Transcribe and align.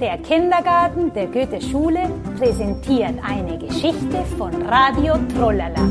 Der 0.00 0.16
Kindergarten 0.16 1.12
der 1.12 1.26
Goethe-Schule 1.26 2.08
präsentiert 2.38 3.16
eine 3.22 3.58
Geschichte 3.58 4.24
von 4.38 4.50
Radio 4.62 5.12
Trollala. 5.36 5.86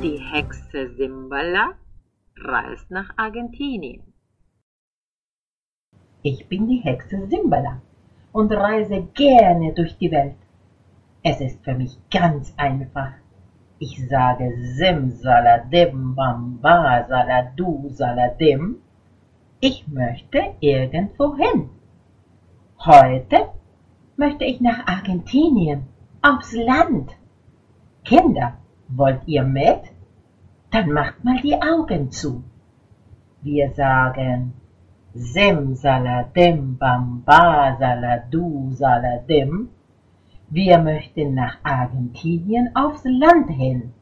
Die 0.00 0.20
Hexe 0.30 0.94
Simbala 0.96 1.72
reist 2.36 2.88
nach 2.88 3.10
Argentinien. 3.16 4.04
Ich 6.22 6.46
bin 6.48 6.68
die 6.68 6.78
Hexe 6.78 7.26
Simbala 7.26 7.82
und 8.30 8.52
reise 8.52 9.02
gerne 9.14 9.72
durch 9.74 9.98
die 9.98 10.12
Welt. 10.12 10.36
Es 11.24 11.40
ist 11.40 11.64
für 11.64 11.74
mich 11.74 11.98
ganz 12.08 12.54
einfach. 12.56 13.14
Ich 13.82 13.96
sage 14.10 14.52
Simsaladim, 14.76 16.14
Bamba, 16.14 17.06
Saladu, 17.08 17.88
Saladim. 17.88 18.76
Ich 19.58 19.88
möchte 19.88 20.54
irgendwo 20.60 21.34
hin. 21.34 21.70
Heute 22.84 23.48
möchte 24.18 24.44
ich 24.44 24.60
nach 24.60 24.86
Argentinien, 24.86 25.86
aufs 26.20 26.52
Land. 26.52 27.12
Kinder, 28.04 28.58
wollt 28.88 29.22
ihr 29.24 29.44
mit? 29.44 29.80
Dann 30.70 30.92
macht 30.92 31.24
mal 31.24 31.40
die 31.40 31.54
Augen 31.54 32.10
zu. 32.10 32.44
Wir 33.40 33.70
sagen 33.70 34.52
Simsaladim, 35.14 36.76
Bamba, 36.76 37.78
Saladu, 37.78 38.72
Saladim. 38.72 39.70
Wir 40.52 40.78
möchten 40.78 41.34
nach 41.34 41.58
Argentinien 41.62 42.74
aufs 42.74 43.02
Land 43.04 43.48
hin. 43.50 43.94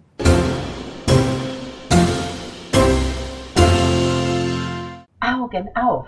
Augen 5.20 5.68
auf. 5.76 6.06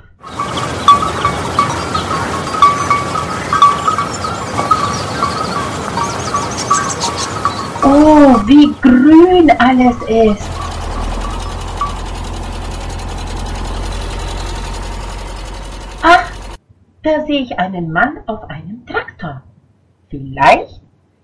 Oh, 7.84 8.40
wie 8.46 8.72
grün 8.80 9.50
alles 9.58 9.96
ist. 10.08 10.50
Ach, 16.00 16.32
da 17.02 17.26
sehe 17.26 17.42
ich 17.42 17.58
einen 17.58 17.92
Mann 17.92 18.20
auf 18.26 18.42
einem 18.48 18.86
Traktor. 18.86 19.42
Vielleicht 20.10 20.80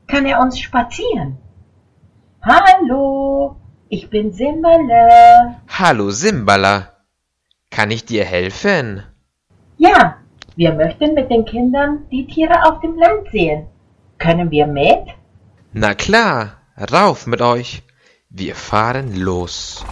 kann 0.06 0.26
er 0.26 0.40
uns 0.40 0.60
spazieren. 0.60 1.38
Hallo, 2.40 3.56
ich 3.88 4.08
bin 4.08 4.32
Simbala. 4.32 5.60
Hallo 5.68 6.10
Simbala. 6.10 6.92
Kann 7.68 7.90
ich 7.90 8.04
dir 8.04 8.24
helfen? 8.24 9.02
Ja, 9.76 10.18
wir 10.54 10.72
möchten 10.72 11.14
mit 11.14 11.28
den 11.32 11.44
Kindern 11.44 12.06
die 12.12 12.28
Tiere 12.28 12.64
auf 12.64 12.80
dem 12.80 12.96
Land 12.96 13.28
sehen. 13.32 13.66
Können 14.18 14.52
wir 14.52 14.68
mit? 14.68 15.08
Na 15.72 15.94
klar, 15.94 16.58
rauf 16.92 17.26
mit 17.26 17.42
euch. 17.42 17.82
Wir 18.30 18.54
fahren 18.54 19.16
los. 19.16 19.84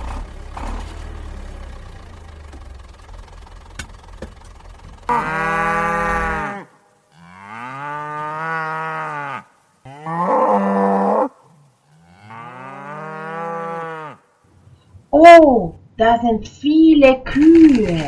Oh, 15.16 15.76
da 15.96 16.18
sind 16.18 16.48
viele 16.48 17.22
Kühe. 17.22 18.04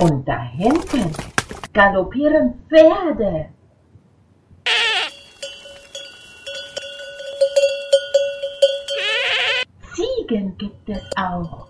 Und 0.00 0.26
da 0.26 0.42
hinten 0.42 1.12
galoppieren 1.72 2.66
Pferde. 2.68 3.50
Ziegen 9.94 10.58
gibt 10.58 10.88
es 10.88 11.02
auch. 11.16 11.68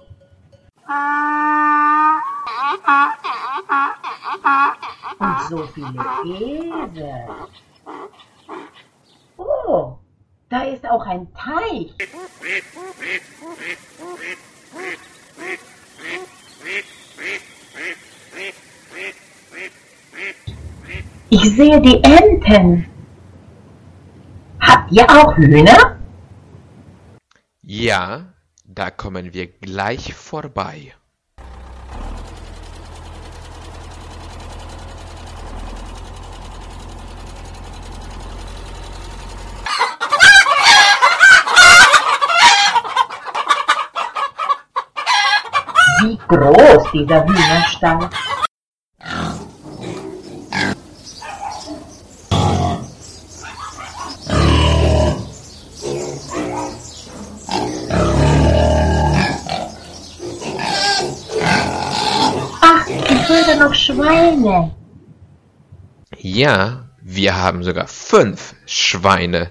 Und 5.19 5.41
so 5.51 5.67
viele 5.75 6.03
Esel. 6.25 7.29
Da 10.49 10.63
ist 10.63 10.89
auch 10.89 11.05
ein 11.07 11.27
Teich. 11.35 11.95
Ich 21.31 21.57
sehe 21.57 21.81
die 21.81 22.03
Enten. 22.05 22.87
Habt 24.61 24.93
ihr 24.93 25.11
auch 25.11 25.37
Hühner? 25.37 25.99
Ja, 27.63 28.35
da 28.65 28.91
kommen 28.91 29.35
wir 29.35 29.47
gleich 29.47 30.15
vorbei. 30.15 30.95
Wie 46.05 46.19
groß 46.29 46.93
dieser 46.93 47.25
Hühnerstall. 47.25 48.11
Ach, 62.61 62.87
ich 62.87 63.29
würde 63.31 63.59
noch 63.59 63.75
Schweine. 63.75 64.75
Ja, 66.19 66.85
wir 67.01 67.35
haben 67.35 67.63
sogar 67.63 67.87
fünf 67.87 68.55
Schweine. 68.67 69.51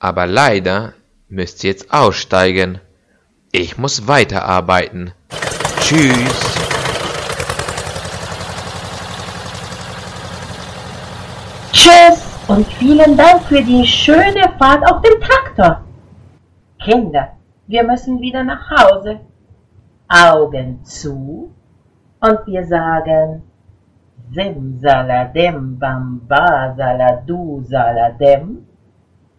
Aber 0.00 0.26
leider 0.26 0.94
müsst 1.28 1.62
ihr 1.62 1.70
jetzt 1.70 1.92
aussteigen. 1.92 2.80
Ich 3.54 3.76
muss 3.76 4.08
weiterarbeiten. 4.08 5.12
Tschüss. 5.78 6.56
Tschüss 11.70 12.38
und 12.48 12.66
vielen 12.66 13.14
Dank 13.14 13.42
für 13.42 13.60
die 13.60 13.84
schöne 13.84 14.50
Fahrt 14.58 14.90
auf 14.90 15.02
dem 15.02 15.20
Traktor. 15.20 15.84
Kinder, 16.82 17.32
wir 17.66 17.84
müssen 17.84 18.22
wieder 18.22 18.42
nach 18.42 18.70
Hause. 18.70 19.20
Augen 20.08 20.82
zu 20.84 21.52
und 22.20 22.46
wir 22.46 22.66
sagen 22.66 23.42
Simsaladim, 24.30 25.78
Bamba, 25.78 26.74
Saladu, 26.74 27.62
Saladem. 27.64 28.66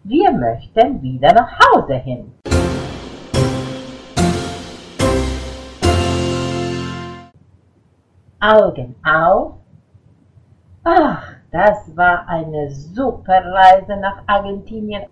Wir 0.04 0.30
möchten 0.30 1.02
wieder 1.02 1.32
nach 1.32 1.58
Hause 1.58 1.94
hin. 1.94 2.32
Augen 8.44 8.94
auf. 9.04 9.54
Ach, 10.84 11.22
das 11.50 11.96
war 11.96 12.28
eine 12.28 12.70
super 12.70 13.42
Reise 13.42 13.96
nach 13.96 14.22
Argentinien. 14.26 15.04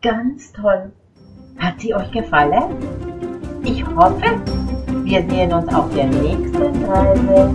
Ganz 0.00 0.52
toll. 0.52 0.92
Hat 1.58 1.80
sie 1.80 1.92
euch 1.92 2.12
gefallen? 2.12 2.76
Ich 3.64 3.84
hoffe, 3.84 4.40
wir 5.02 5.28
sehen 5.28 5.52
uns 5.52 5.74
auf 5.74 5.92
der 5.92 6.06
nächsten 6.06 6.84
Reise. 6.84 7.50